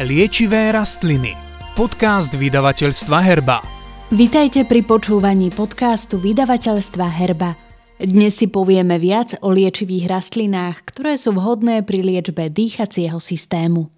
[0.00, 1.36] Liečivé rastliny.
[1.76, 3.60] Podcast vydavateľstva Herba.
[4.08, 7.52] Vitajte pri počúvaní podcastu vydavateľstva Herba.
[8.00, 13.92] Dnes si povieme viac o liečivých rastlinách, ktoré sú vhodné pri liečbe dýchacieho systému.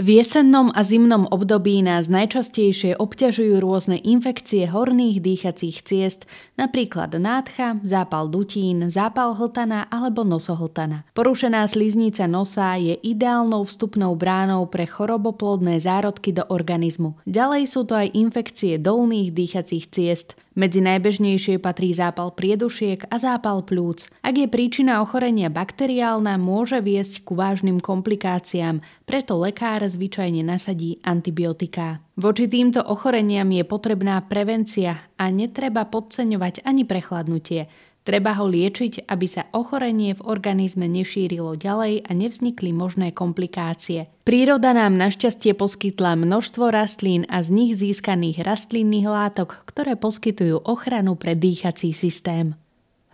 [0.00, 6.24] V jesennom a zimnom období nás najčastejšie obťažujú rôzne infekcie horných dýchacích ciest,
[6.56, 11.04] napríklad nádcha, zápal dutín, zápal hltana alebo nosohltana.
[11.12, 17.20] Porušená sliznica nosa je ideálnou vstupnou bránou pre choroboplodné zárodky do organizmu.
[17.28, 23.64] Ďalej sú to aj infekcie dolných dýchacích ciest, medzi najbežnejšie patrí zápal priedušiek a zápal
[23.64, 24.08] plúc.
[24.20, 32.00] Ak je príčina ochorenia bakteriálna, môže viesť ku vážnym komplikáciám, preto lekár zvyčajne nasadí antibiotiká.
[32.16, 37.72] Voči týmto ochoreniam je potrebná prevencia a netreba podceňovať ani prechladnutie.
[38.02, 44.10] Treba ho liečiť, aby sa ochorenie v organizme nešírilo ďalej a nevznikli možné komplikácie.
[44.26, 51.14] Príroda nám našťastie poskytla množstvo rastlín a z nich získaných rastlinných látok, ktoré poskytujú ochranu
[51.14, 52.58] pre dýchací systém.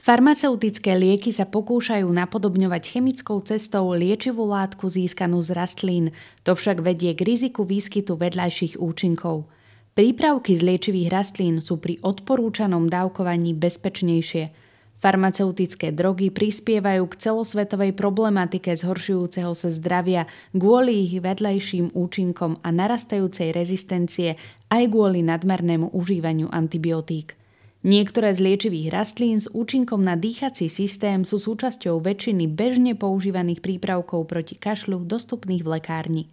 [0.00, 6.16] Farmaceutické lieky sa pokúšajú napodobňovať chemickou cestou liečivú látku získanú z rastlín,
[6.48, 9.52] to však vedie k riziku výskytu vedľajších účinkov.
[9.92, 14.44] Prípravky z liečivých rastlín sú pri odporúčanom dávkovaní bezpečnejšie–
[14.98, 23.54] Farmaceutické drogy prispievajú k celosvetovej problematike zhoršujúceho sa zdravia kvôli ich vedlejším účinkom a narastajúcej
[23.54, 24.34] rezistencie
[24.74, 27.38] aj kvôli nadmernému užívaniu antibiotík.
[27.86, 34.26] Niektoré z liečivých rastlín s účinkom na dýchací systém sú súčasťou väčšiny bežne používaných prípravkov
[34.26, 36.24] proti kašľu dostupných v lekárni.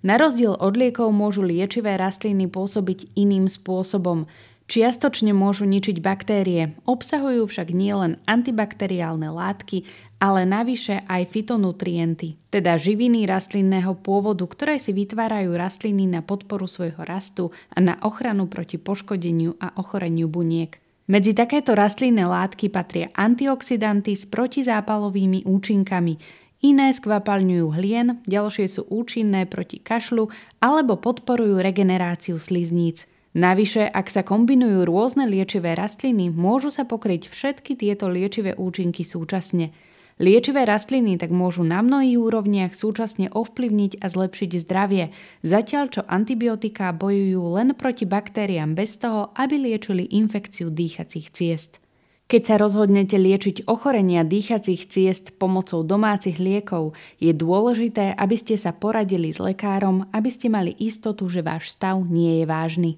[0.00, 4.24] Na rozdiel od liekov môžu liečivé rastliny pôsobiť iným spôsobom,
[4.66, 9.86] Čiastočne môžu ničiť baktérie, obsahujú však nielen antibakteriálne látky,
[10.18, 16.98] ale navyše aj fitonutrienty, teda živiny rastlinného pôvodu, ktoré si vytvárajú rastliny na podporu svojho
[17.06, 20.74] rastu a na ochranu proti poškodeniu a ochoreniu buniek.
[21.06, 26.18] Medzi takéto rastlinné látky patria antioxidanty s protizápalovými účinkami,
[26.66, 30.26] iné skvapalňujú hlien, ďalšie sú účinné proti kašlu
[30.58, 37.76] alebo podporujú regeneráciu slizníc– Navyše, ak sa kombinujú rôzne liečivé rastliny, môžu sa pokryť všetky
[37.76, 39.76] tieto liečivé účinky súčasne.
[40.16, 45.12] Liečivé rastliny tak môžu na mnohých úrovniach súčasne ovplyvniť a zlepšiť zdravie,
[45.44, 51.84] zatiaľ čo antibiotika bojujú len proti baktériám bez toho, aby liečili infekciu dýchacích ciest.
[52.32, 58.72] Keď sa rozhodnete liečiť ochorenia dýchacích ciest pomocou domácich liekov, je dôležité, aby ste sa
[58.72, 62.96] poradili s lekárom, aby ste mali istotu, že váš stav nie je vážny.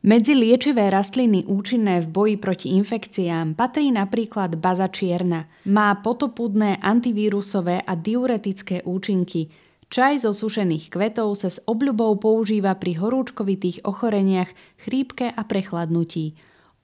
[0.00, 5.44] Medzi liečivé rastliny účinné v boji proti infekciám patrí napríklad baza čierna.
[5.68, 9.52] Má potopudné antivírusové a diuretické účinky.
[9.92, 14.48] Čaj zo sušených kvetov sa s obľubou používa pri horúčkovitých ochoreniach,
[14.80, 16.32] chrípke a prechladnutí.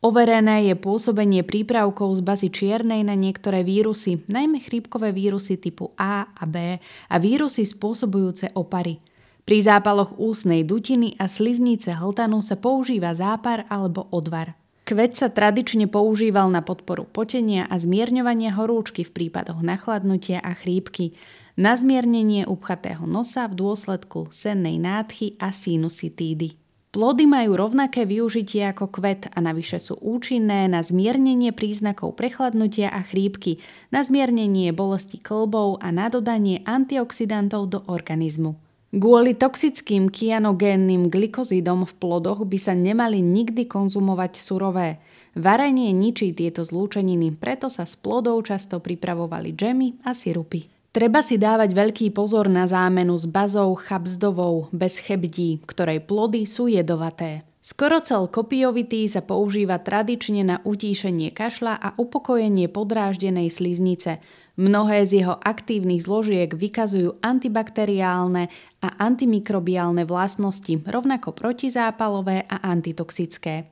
[0.04, 6.28] Overené je pôsobenie prípravkov z bazy čiernej na niektoré vírusy, najmä chrípkové vírusy typu A
[6.36, 9.00] a B a vírusy spôsobujúce opary.
[9.46, 14.58] Pri zápaloch ústnej dutiny a sliznice hltanu sa používa zápar alebo odvar.
[14.82, 21.14] Kvet sa tradične používal na podporu potenia a zmierňovania horúčky v prípadoch nachladnutia a chrípky,
[21.54, 26.58] na zmiernenie upchatého nosa v dôsledku sennej nádchy a sinusitídy.
[26.90, 32.98] Plody majú rovnaké využitie ako kvet a navyše sú účinné na zmiernenie príznakov prechladnutia a
[32.98, 33.62] chrípky,
[33.94, 38.65] na zmiernenie bolesti klbov a na dodanie antioxidantov do organizmu.
[38.96, 45.04] Kvôli toxickým kianogénnym glykozidom v plodoch by sa nemali nikdy konzumovať surové.
[45.36, 50.64] Varenie ničí tieto zlúčeniny, preto sa z plodov často pripravovali džemy a sirupy.
[50.96, 56.72] Treba si dávať veľký pozor na zámenu s bazou chabzdovou bez chebdí, ktorej plody sú
[56.72, 57.44] jedovaté.
[57.60, 64.24] Skorocel kopiovitý sa používa tradične na utíšenie kašla a upokojenie podráždenej sliznice.
[64.56, 68.48] Mnohé z jeho aktívnych zložiek vykazujú antibakteriálne
[68.80, 73.68] a antimikrobiálne vlastnosti, rovnako protizápalové a antitoxické.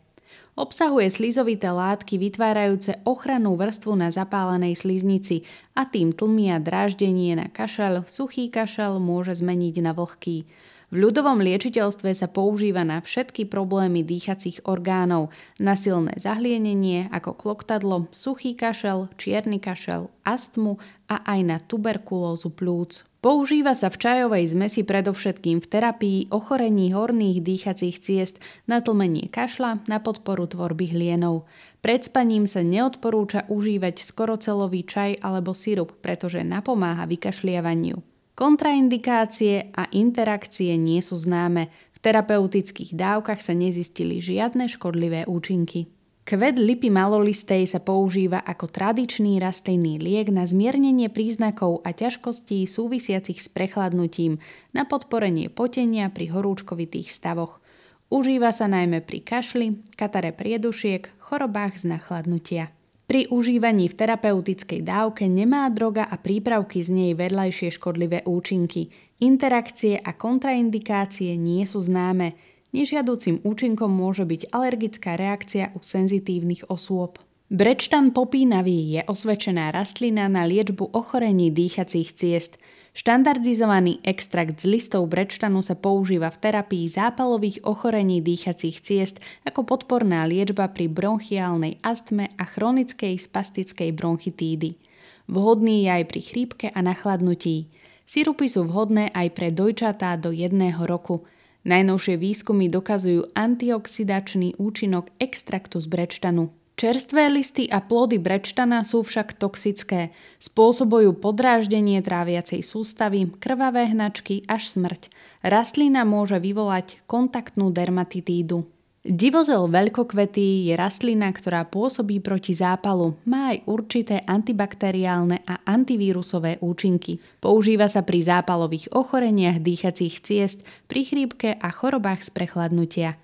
[0.55, 5.43] Obsahuje slizovité látky vytvárajúce ochrannú vrstvu na zapálenej sliznici
[5.75, 10.47] a tým tlmia dráždenie na kašel, suchý kašel môže zmeniť na vlhký.
[10.93, 18.13] V ľudovom liečiteľstve sa používa na všetky problémy dýchacích orgánov, na silné zahlienenie ako kloktadlo,
[18.13, 20.77] suchý kašel, čierny kašel, astmu
[21.09, 23.09] a aj na tuberkulózu plúc.
[23.25, 28.37] Používa sa v čajovej zmesi predovšetkým v terapii ochorení horných dýchacích ciest
[28.69, 31.49] na tlmenie kašla na podporu tvorby hlienov.
[31.81, 38.14] Pred spaním sa neodporúča užívať skorocelový čaj alebo sirup, pretože napomáha vykašliavaniu.
[38.35, 41.71] Kontraindikácie a interakcie nie sú známe.
[41.95, 45.87] V terapeutických dávkach sa nezistili žiadne škodlivé účinky.
[46.25, 53.39] Kvet lipy malolistej sa používa ako tradičný rastlinný liek na zmiernenie príznakov a ťažkostí súvisiacich
[53.39, 54.43] s prechladnutím,
[54.75, 57.63] na podporenie potenia pri horúčkovitých stavoch.
[58.11, 62.73] Užíva sa najmä pri kašli, katare priedušiek, chorobách z nachladnutia.
[63.05, 68.89] Pri užívaní v terapeutickej dávke nemá droga a prípravky z nej vedľajšie škodlivé účinky.
[69.21, 72.33] Interakcie a kontraindikácie nie sú známe.
[72.73, 77.21] Nežiaducim účinkom môže byť alergická reakcia u senzitívnych osôb.
[77.53, 82.57] Brečtan popínavý je osvedčená rastlina na liečbu ochorení dýchacích ciest.
[82.95, 90.23] Štandardizovaný extrakt z listov brečtanu sa používa v terapii zápalových ochorení dýchacích ciest ako podporná
[90.31, 94.79] liečba pri bronchiálnej astme a chronickej spastickej bronchitídy.
[95.27, 97.67] Vhodný je aj pri chrípke a nachladnutí.
[98.07, 101.23] Sirupy sú vhodné aj pre dojčatá do jedného roku–
[101.65, 106.53] Najnovšie výskumy dokazujú antioxidačný účinok extraktu z brečtanu.
[106.85, 110.13] Čerstvé listy a plody brečtana sú však toxické.
[110.37, 115.09] Spôsobujú podráždenie tráviacej sústavy, krvavé hnačky až smrť.
[115.41, 118.69] Rastlina môže vyvolať kontaktnú dermatitídu.
[119.01, 123.17] Divozel veľkokvetý je rastlina, ktorá pôsobí proti zápalu.
[123.25, 127.17] Má aj určité antibakteriálne a antivírusové účinky.
[127.41, 133.17] Používa sa pri zápalových ochoreniach dýchacích ciest, pri chrípke a chorobách z prechladnutia.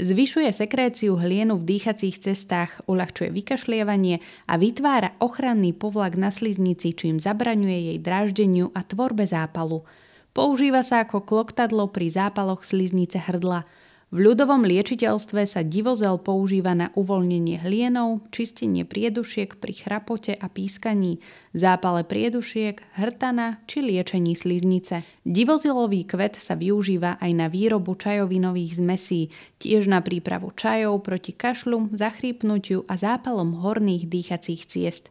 [0.00, 7.20] Zvyšuje sekréciu hlienu v dýchacích cestách, uľahčuje vykašlievanie a vytvára ochranný povlak na sliznici, čím
[7.20, 9.84] zabraňuje jej dráždeniu a tvorbe zápalu.
[10.32, 13.68] Používa sa ako kloktadlo pri zápaloch sliznice hrdla–
[14.12, 21.16] v ľudovom liečiteľstve sa divozel používa na uvoľnenie hlienov, čistenie priedušiek pri chrapote a pískaní,
[21.56, 25.08] zápale priedušiek, hrtana či liečení sliznice.
[25.24, 31.96] Divozelový kvet sa využíva aj na výrobu čajovinových zmesí, tiež na prípravu čajov proti kašľu,
[31.96, 35.08] zachrípnutiu a zápalom horných dýchacích ciest.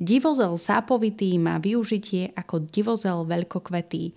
[0.00, 4.16] Divozel sápovitý má využitie ako divozel veľkokvetý.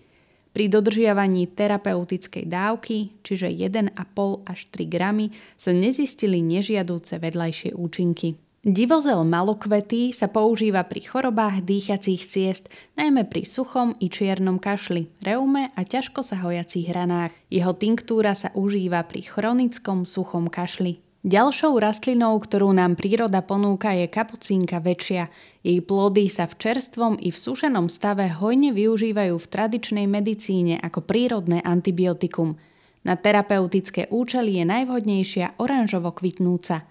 [0.53, 3.97] Pri dodržiavaní terapeutickej dávky, čiže 1,5
[4.45, 8.37] až 3 gramy, sa nezistili nežiadúce vedľajšie účinky.
[8.63, 15.75] Divozel malokvetý sa používa pri chorobách dýchacích ciest, najmä pri suchom i čiernom kašli, reume
[15.75, 17.35] a ťažko sa hojacích hranách.
[17.51, 21.03] Jeho tinktúra sa užíva pri chronickom suchom kašli.
[21.27, 25.27] Ďalšou rastlinou, ktorú nám príroda ponúka, je kapucínka väčšia.
[25.63, 31.07] Jej plody sa v čerstvom i v sušenom stave hojne využívajú v tradičnej medicíne ako
[31.07, 32.59] prírodné antibiotikum.
[33.07, 36.83] Na terapeutické účely je najvhodnejšia oranžovo kvitnúca.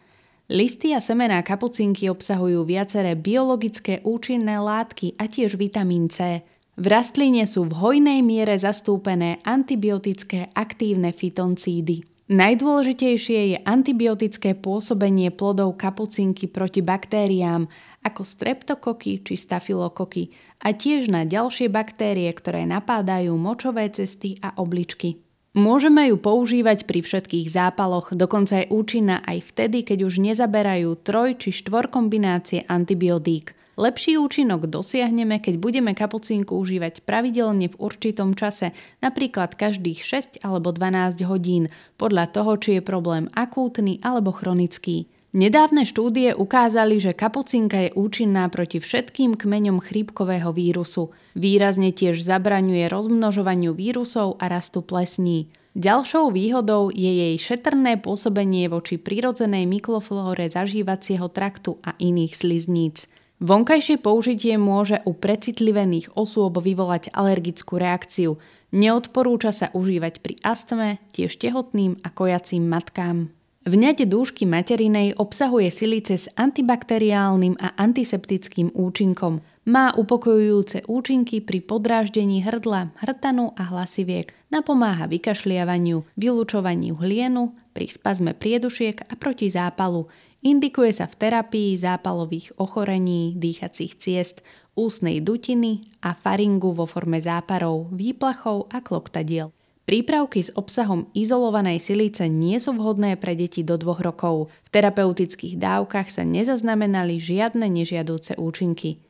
[0.49, 6.41] Listy a semená kapucinky obsahujú viaceré biologické účinné látky a tiež vitamín C.
[6.73, 12.09] V rastline sú v hojnej miere zastúpené antibiotické aktívne fitoncídy.
[12.33, 17.69] Najdôležitejšie je antibiotické pôsobenie plodov kapucinky proti baktériám
[18.03, 25.23] ako streptokoky či stafilokoky a tiež na ďalšie baktérie, ktoré napádajú močové cesty a obličky.
[25.53, 31.37] Môžeme ju používať pri všetkých zápaloch, dokonca je účinná aj vtedy, keď už nezaberajú troj
[31.37, 38.77] či štvor kombinácie antibiotík– Lepší účinok dosiahneme, keď budeme kapucínku užívať pravidelne v určitom čase,
[39.01, 45.09] napríklad každých 6 alebo 12 hodín, podľa toho, či je problém akútny alebo chronický.
[45.33, 51.17] Nedávne štúdie ukázali, že kapucinka je účinná proti všetkým kmeňom chrípkového vírusu.
[51.33, 55.49] Výrazne tiež zabraňuje rozmnožovaniu vírusov a rastu plesní.
[55.73, 63.09] Ďalšou výhodou je jej šetrné pôsobenie voči prirodzenej mikroflóre zažívacieho traktu a iných slizníc.
[63.41, 68.37] Vonkajšie použitie môže u precitlivených osôb vyvolať alergickú reakciu.
[68.69, 73.33] Neodporúča sa užívať pri astme, tiež tehotným a kojacím matkám.
[73.63, 79.39] Vňať dúšky materinej obsahuje silice s antibakteriálnym a antiseptickým účinkom.
[79.71, 84.35] Má upokojujúce účinky pri podráždení hrdla, hrtanu a hlasiviek.
[84.51, 90.11] Napomáha vykašliavaniu, vylúčovaniu hlienu, pri spazme priedušiek a proti zápalu.
[90.43, 94.43] Indikuje sa v terapii zápalových ochorení, dýchacích ciest,
[94.75, 99.55] ústnej dutiny a faringu vo forme záparov, výplachov a kloktadiel.
[99.83, 104.55] Prípravky s obsahom izolovanej silice nie sú vhodné pre deti do dvoch rokov.
[104.67, 109.03] V terapeutických dávkach sa nezaznamenali žiadne nežiadúce účinky.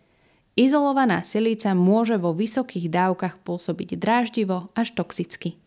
[0.57, 5.61] Izolovaná silica môže vo vysokých dávkach pôsobiť dráždivo až toxicky.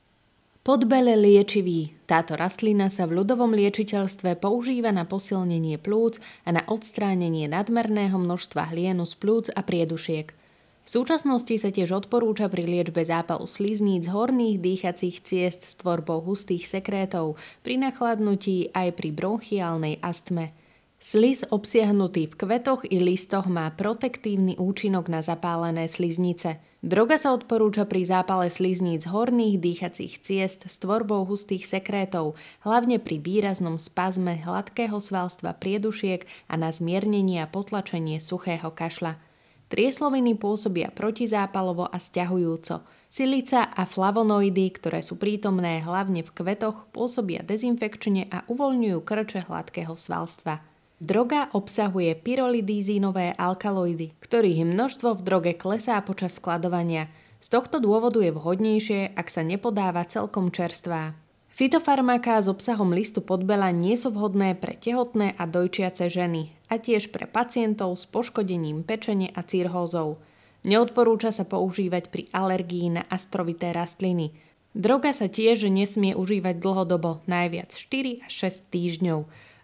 [0.66, 1.94] Podbele liečivý.
[2.10, 8.74] Táto rastlina sa v ľudovom liečiteľstve používa na posilnenie plúc a na odstránenie nadmerného množstva
[8.74, 10.45] hlienu z plúc a priedušiek.
[10.86, 16.70] V súčasnosti sa tiež odporúča pri liečbe zápalu slizníc horných dýchacích ciest s tvorbou hustých
[16.70, 20.54] sekrétov, pri nachladnutí aj pri bronchiálnej astme.
[21.02, 26.62] Sliz obsiahnutý v kvetoch i listoch má protektívny účinok na zapálené sliznice.
[26.86, 33.18] Droga sa odporúča pri zápale slizníc horných dýchacích ciest s tvorbou hustých sekrétov, hlavne pri
[33.18, 39.18] výraznom spazme hladkého svalstva priedušiek a na zmiernenie a potlačenie suchého kašla.
[39.66, 42.86] Triesloviny pôsobia protizápalovo a stiahujúco.
[43.10, 49.98] Silica a flavonoidy, ktoré sú prítomné hlavne v kvetoch, pôsobia dezinfekčne a uvoľňujú krče hladkého
[49.98, 50.62] svalstva.
[51.02, 57.10] Droga obsahuje pyrolidízinové alkaloidy, ktorých množstvo v droge klesá počas skladovania.
[57.42, 61.18] Z tohto dôvodu je vhodnejšie, ak sa nepodáva celkom čerstvá.
[61.52, 67.14] Fitofarmaká s obsahom listu podbela nie sú vhodné pre tehotné a dojčiace ženy a tiež
[67.14, 70.22] pre pacientov s poškodením pečene a cirhózou.
[70.66, 74.34] Neodporúča sa používať pri alergii na astrovité rastliny.
[74.76, 79.20] Droga sa tiež nesmie užívať dlhodobo, najviac 4 až 6 týždňov.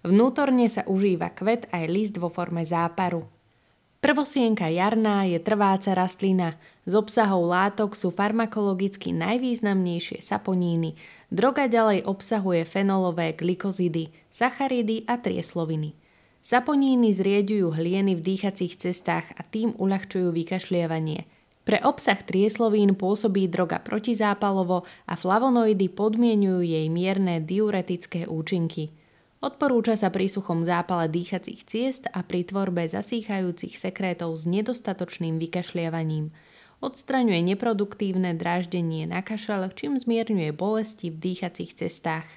[0.07, 3.25] Vnútorne sa užíva kvet aj list vo forme záparu.
[4.01, 6.57] Prvosienka jarná je trváca rastlina.
[6.89, 10.97] Z obsahov látok sú farmakologicky najvýznamnejšie saponíny.
[11.29, 16.00] Droga ďalej obsahuje fenolové glikozidy, sacharidy a triesloviny.
[16.41, 21.29] Saponíny zrieďujú hlieny v dýchacích cestách a tým uľahčujú vykašlievanie.
[21.61, 28.89] Pre obsah trieslovín pôsobí droga protizápalovo a flavonoidy podmienujú jej mierne diuretické účinky–
[29.41, 36.29] Odporúča sa pri suchom zápale dýchacích ciest a pri tvorbe zasýchajúcich sekrétov s nedostatočným vykašliavaním.
[36.77, 42.29] Odstraňuje neproduktívne dráždenie na kašel, čím zmierňuje bolesti v dýchacích cestách.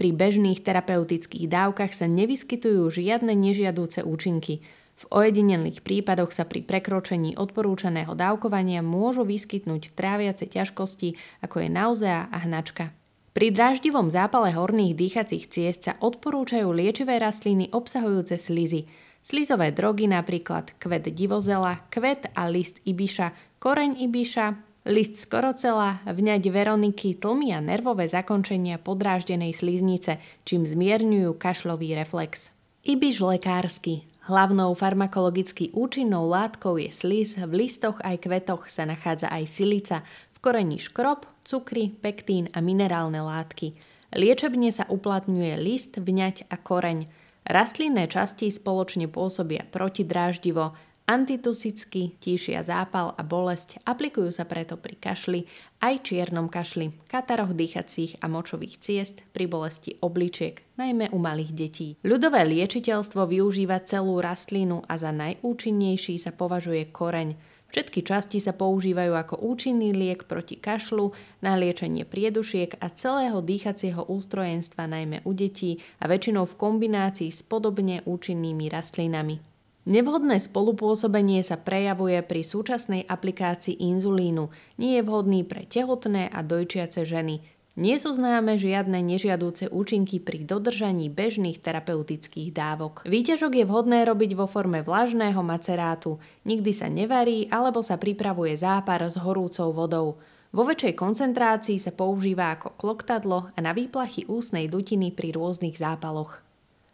[0.00, 4.64] Pri bežných terapeutických dávkach sa nevyskytujú žiadne nežiadúce účinky.
[4.96, 12.32] V ojedinelých prípadoch sa pri prekročení odporúčaného dávkovania môžu vyskytnúť tráviace ťažkosti, ako je nauzea
[12.32, 12.96] a hnačka.
[13.36, 18.88] Pri dráždivom zápale horných dýchacích ciest sa odporúčajú liečivé rastliny obsahujúce slizy.
[19.20, 27.18] Slizové drogy napríklad kvet divozela, kvet a list ibiša, koreň ibiša, list skorocela, vňať veroniky
[27.20, 30.16] tlmia nervové zakončenia podráždenej sliznice,
[30.48, 32.54] čím zmierňujú kašlový reflex.
[32.80, 34.08] Ibiš lekársky.
[34.30, 39.96] Hlavnou farmakologicky účinnou látkou je sliz, v listoch aj kvetoch sa nachádza aj silica,
[40.40, 43.76] korení škrob, cukry, pektín a minerálne látky.
[44.16, 47.10] Liečebne sa uplatňuje list, vňať a koreň.
[47.44, 50.72] Rastlinné časti spoločne pôsobia protidráždivo,
[51.06, 55.48] antitusicky, tíšia zápal a bolesť, aplikujú sa preto pri kašli,
[55.80, 61.88] aj čiernom kašli, kataroch dýchacích a močových ciest, pri bolesti obličiek, najmä u malých detí.
[62.06, 67.34] Ľudové liečiteľstvo využíva celú rastlinu a za najúčinnejší sa považuje koreň.
[67.70, 74.10] Všetky časti sa používajú ako účinný liek proti kašlu, na liečenie priedušiek a celého dýchacieho
[74.10, 79.49] ústrojenstva najmä u detí a väčšinou v kombinácii s podobne účinnými rastlinami.
[79.90, 84.46] Nevhodné spolupôsobenie sa prejavuje pri súčasnej aplikácii inzulínu.
[84.78, 87.42] Nie je vhodný pre tehotné a dojčiace ženy.
[87.74, 93.02] Nie sú známe žiadne nežiadúce účinky pri dodržaní bežných terapeutických dávok.
[93.02, 96.22] Výťažok je vhodné robiť vo forme vlažného macerátu.
[96.46, 100.22] Nikdy sa nevarí alebo sa pripravuje zápar s horúcou vodou.
[100.54, 106.46] Vo väčšej koncentrácii sa používa ako kloktadlo a na výplachy ústnej dutiny pri rôznych zápaloch.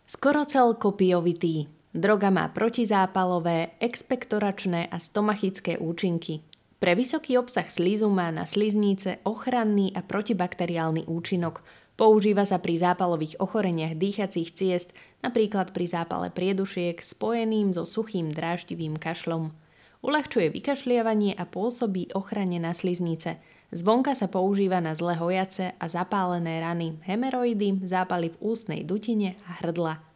[0.09, 1.76] Skorocel kopiovitý.
[1.97, 6.45] Droga má protizápalové, expektoračné a stomachické účinky.
[6.77, 11.65] Pre vysoký obsah slízu má na sliznice ochranný a protibakteriálny účinok.
[11.97, 14.93] Používa sa pri zápalových ochoreniach dýchacích ciest,
[15.25, 19.57] napríklad pri zápale priedušiek spojeným so suchým dráždivým kašlom.
[20.05, 23.41] Uľahčuje vykašliavanie a pôsobí ochrane na sliznice.
[23.73, 29.65] Zvonka sa používa na zle hojace a zapálené rany, hemeroidy, zápaly v ústnej dutine a
[29.65, 30.16] hrdla.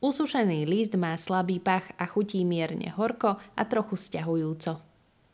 [0.00, 4.80] Usušený list má slabý pach a chutí mierne horko a trochu stiahujúco.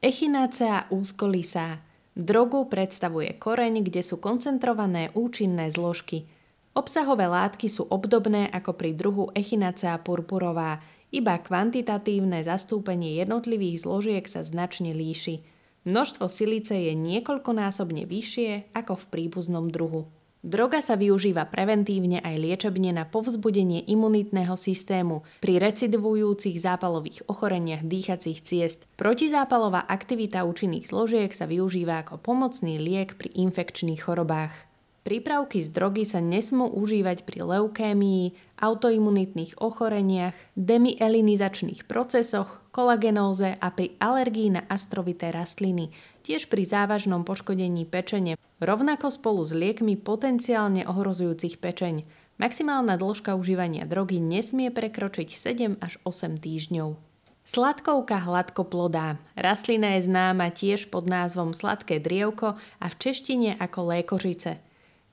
[0.02, 1.78] Echinacea úzkolisá.
[2.18, 6.26] Drogu predstavuje koreň, kde sú koncentrované účinné zložky.
[6.74, 10.82] Obsahové látky sú obdobné ako pri druhu Echinacea purpurová,
[11.14, 15.46] iba kvantitatívne zastúpenie jednotlivých zložiek sa značne líši.
[15.86, 20.10] Množstvo silice je niekoľkonásobne vyššie ako v príbuznom druhu.
[20.46, 28.46] Droga sa využíva preventívne aj liečebne na povzbudenie imunitného systému pri recidivujúcich zápalových ochoreniach dýchacích
[28.46, 28.86] ciest.
[28.94, 34.54] Protizápalová aktivita účinných zložiek sa využíva ako pomocný liek pri infekčných chorobách.
[35.02, 43.98] Prípravky z drogy sa nesmú užívať pri leukémii, autoimunitných ochoreniach, demielinizačných procesoch, kolagenóze a pri
[43.98, 45.90] alergii na astrovité rastliny,
[46.22, 52.06] tiež pri závažnom poškodení pečene, rovnako spolu s liekmi potenciálne ohrozujúcich pečeň.
[52.36, 56.96] Maximálna dĺžka užívania drogy nesmie prekročiť 7 až 8 týždňov.
[57.46, 59.22] Sladkovka hladkoplodá.
[59.38, 64.58] Rastlina je známa tiež pod názvom sladké drievko a v češtine ako lékožice.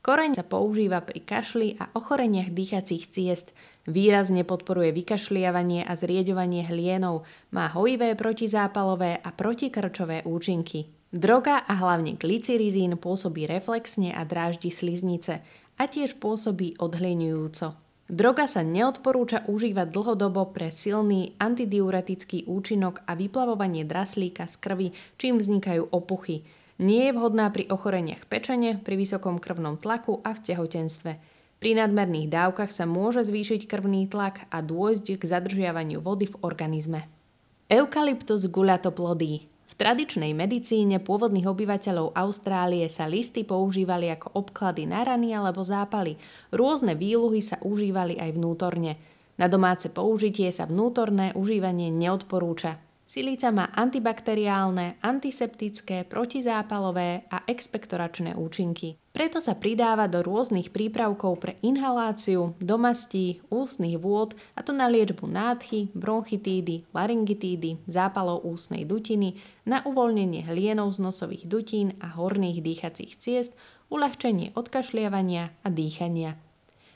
[0.04, 3.56] Koreň sa používa pri kašli a ochoreniach dýchacích ciest.
[3.88, 7.24] Výrazne podporuje vykašliavanie a zrieďovanie hlienov.
[7.56, 11.03] Má hojivé protizápalové a protikrčové účinky.
[11.14, 15.46] Droga a hlavne glycyrizín pôsobí reflexne a dráždi sliznice
[15.78, 17.78] a tiež pôsobí odhliňujúco.
[18.10, 24.88] Droga sa neodporúča užívať dlhodobo pre silný antidiuretický účinok a vyplavovanie draslíka z krvi,
[25.22, 26.50] čím vznikajú opuchy.
[26.82, 31.12] Nie je vhodná pri ochoreniach pečene, pri vysokom krvnom tlaku a v tehotenstve.
[31.62, 37.06] Pri nadmerných dávkach sa môže zvýšiť krvný tlak a dôjsť k zadržiavaniu vody v organizme.
[37.70, 45.34] Eukalyptus guľatoplodý v tradičnej medicíne pôvodných obyvateľov Austrálie sa listy používali ako obklady na rany
[45.34, 46.14] alebo zápaly.
[46.54, 49.02] Rôzne výluhy sa užívali aj vnútorne.
[49.42, 52.78] Na domáce použitie sa vnútorné užívanie neodporúča.
[53.14, 58.98] Silica má antibakteriálne, antiseptické, protizápalové a expektoračné účinky.
[59.14, 65.30] Preto sa pridáva do rôznych prípravkov pre inhaláciu, domastí, ústnych vôd a to na liečbu
[65.30, 73.14] nádchy, bronchitídy, laryngitídy, zápalov ústnej dutiny, na uvoľnenie hlienov z nosových dutín a horných dýchacích
[73.22, 73.54] ciest,
[73.94, 76.34] uľahčenie odkašliavania a dýchania.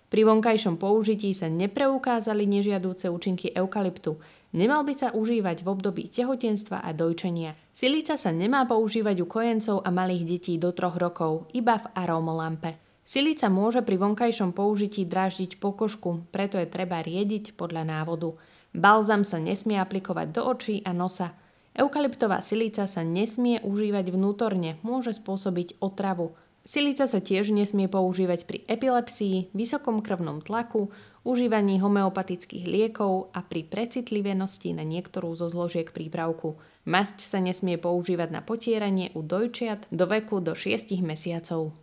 [0.07, 4.15] Pri vonkajšom použití sa nepreukázali nežiadúce účinky eukalyptu.
[4.55, 7.57] Nemal by sa užívať v období tehotenstva a dojčenia.
[7.75, 12.79] Silica sa nemá používať u kojencov a malých detí do troch rokov, iba v aromolampe.
[13.07, 18.35] Silica môže pri vonkajšom použití dráždiť pokožku, preto je treba riediť podľa návodu.
[18.75, 21.31] Balzam sa nesmie aplikovať do očí a nosa.
[21.77, 26.35] Eukalyptová silica sa nesmie užívať vnútorne, môže spôsobiť otravu.
[26.67, 30.91] Silica sa tiež nesmie používať pri epilepsii, vysokom krvnom tlaku,
[31.27, 36.55] užívaní homeopatických liekov a pri precitlivenosti na niektorú zo zložiek prípravku.
[36.87, 41.75] Masť sa nesmie používať na potieranie u dojčiat do veku do 6 mesiacov.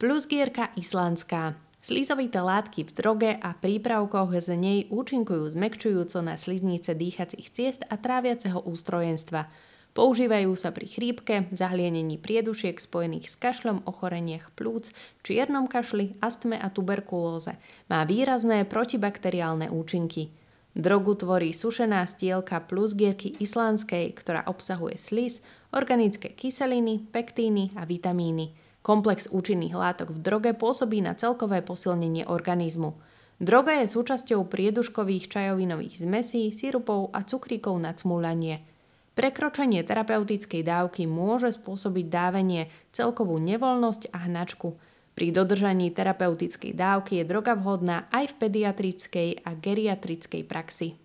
[0.00, 1.60] Plusgierka islandská.
[1.84, 8.00] Slizovité látky v droge a prípravkoch z nej účinkujú zmekčujúco na sliznice dýchacích ciest a
[8.00, 9.46] tráviaceho ústrojenstva–
[9.96, 14.92] Používajú sa pri chrípke, zahlienení priedušiek spojených s kašľom, ochoreniach plúc,
[15.24, 17.56] čiernom kašli, astme a tuberkulóze.
[17.88, 20.28] Má výrazné protibakteriálne účinky.
[20.76, 25.40] Drogu tvorí sušená stielka plus gierky islandskej, ktorá obsahuje slis,
[25.72, 28.52] organické kyseliny, pektíny a vitamíny.
[28.84, 32.92] Komplex účinných látok v droge pôsobí na celkové posilnenie organizmu.
[33.40, 38.75] Droga je súčasťou prieduškových čajovinových zmesí, sirupov a cukríkov na cmúľanie.
[39.16, 44.76] Prekročenie terapeutickej dávky môže spôsobiť dávenie, celkovú nevoľnosť a hnačku.
[45.16, 51.00] Pri dodržaní terapeutickej dávky je droga vhodná aj v pediatrickej a geriatrickej praxi.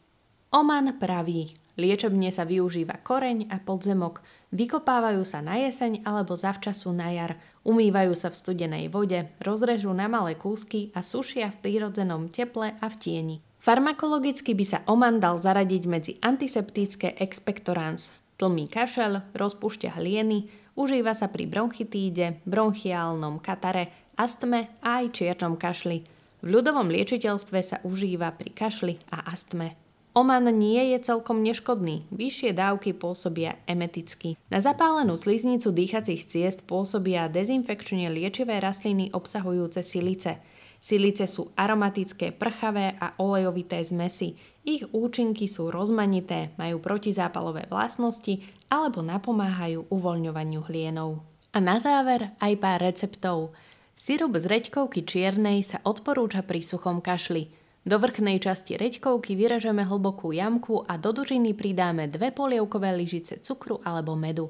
[0.52, 1.56] Oman praví.
[1.80, 4.20] Liečebne sa využíva koreň a podzemok.
[4.52, 7.40] Vykopávajú sa na jeseň alebo zavčasu na jar.
[7.64, 12.86] Umývajú sa v studenej vode, rozrežú na malé kúsky a sušia v prírodzenom teple a
[12.92, 13.38] v tieni.
[13.62, 18.10] Farmakologicky by sa oman dal zaradiť medzi antiseptické expectorans.
[18.42, 26.02] Tlmí kašel, rozpúšťa hlieny, užíva sa pri bronchitíde, bronchiálnom katare, astme a aj čiernom kašli.
[26.42, 29.78] V ľudovom liečiteľstve sa užíva pri kašli a astme.
[30.18, 34.42] Oman nie je celkom neškodný, vyššie dávky pôsobia emeticky.
[34.50, 40.42] Na zapálenú sliznicu dýchacích ciest pôsobia dezinfekčne liečivé rastliny obsahujúce silice–
[40.82, 44.34] Silice sú aromatické, prchavé a olejovité zmesy.
[44.66, 51.22] Ich účinky sú rozmanité, majú protizápalové vlastnosti alebo napomáhajú uvoľňovaniu hlienov.
[51.54, 53.54] A na záver aj pár receptov.
[53.94, 57.54] Sirup z reďkovky čiernej sa odporúča pri suchom kašli.
[57.86, 63.78] Do vrchnej časti reďkovky vyražeme hlbokú jamku a do dužiny pridáme dve polievkové lyžice cukru
[63.86, 64.50] alebo medu.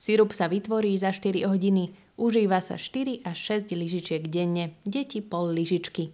[0.00, 5.56] Sirup sa vytvorí za 4 hodiny, užíva sa 4 až 6 lyžičiek denne, deti pol
[5.56, 6.12] lyžičky.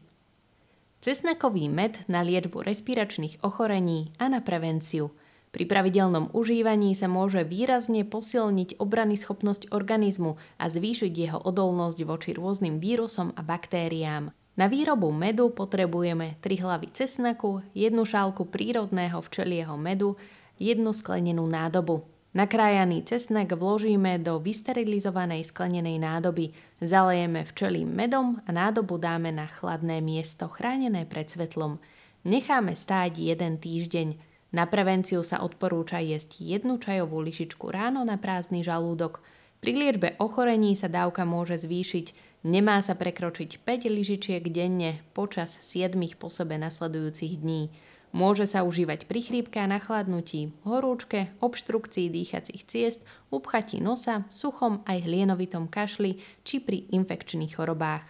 [1.02, 5.10] Cesnakový med na liečbu respiračných ochorení a na prevenciu.
[5.50, 12.30] Pri pravidelnom užívaní sa môže výrazne posilniť obrany schopnosť organizmu a zvýšiť jeho odolnosť voči
[12.36, 14.30] rôznym vírusom a baktériám.
[14.56, 20.16] Na výrobu medu potrebujeme 3 hlavy cesnaku, jednu šálku prírodného včelieho medu,
[20.56, 22.08] jednu sklenenú nádobu.
[22.36, 26.52] Nakrájaný cesnak vložíme do vysterilizovanej sklenenej nádoby,
[26.84, 31.80] zalejeme včelým medom a nádobu dáme na chladné miesto chránené pred svetlom.
[32.28, 34.20] Necháme stáť jeden týždeň.
[34.52, 39.24] Na prevenciu sa odporúča jesť jednu čajovú lyžičku ráno na prázdny žalúdok.
[39.64, 42.36] Pri liečbe ochorení sa dávka môže zvýšiť.
[42.44, 47.72] Nemá sa prekročiť 5 lyžičiek denne počas 7 po sebe nasledujúcich dní.
[48.14, 53.00] Môže sa užívať pri chrípke a nachladnutí, horúčke, obštrukcii dýchacích ciest,
[53.34, 58.06] upchatí nosa, suchom aj hlienovitom kašli či pri infekčných chorobách.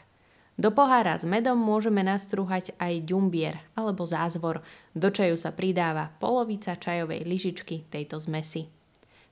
[0.56, 4.64] Do pohára s medom môžeme nastrúhať aj ďumbier alebo zázvor.
[4.96, 8.75] Do čaju sa pridáva polovica čajovej lyžičky tejto zmesi.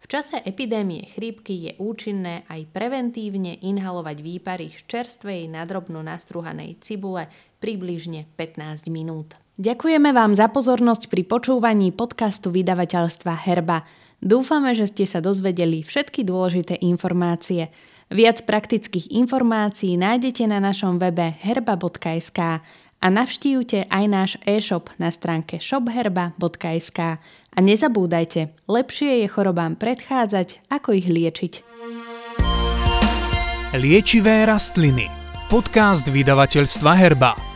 [0.05, 7.25] V čase epidémie chrípky je účinné aj preventívne inhalovať výpary z čerstvej nadrobno nastruhanej cibule
[7.57, 9.33] približne 15 minút.
[9.57, 13.89] Ďakujeme vám za pozornosť pri počúvaní podcastu vydavateľstva Herba.
[14.21, 17.73] Dúfame, že ste sa dozvedeli všetky dôležité informácie.
[18.13, 22.61] Viac praktických informácií nájdete na našom webe herba.sk
[23.05, 27.21] a navštívte aj náš e-shop na stránke shopherba.sk.
[27.55, 31.53] A nezabúdajte, lepšie je chorobám predchádzať, ako ich liečiť.
[33.79, 35.07] Liečivé rastliny.
[35.47, 37.54] Podcast vydavateľstva Herba.